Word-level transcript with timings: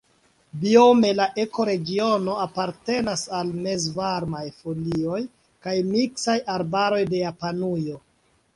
Biome 0.61 1.09
la 1.17 1.27
ekoregiono 1.43 2.37
apartenas 2.45 3.25
al 3.41 3.53
mezvarmaj 3.67 4.43
foliaj 4.63 5.21
kaj 5.67 5.77
miksaj 5.93 6.39
arbaroj 6.57 7.03
de 7.13 7.21
Japanujo. 7.25 8.03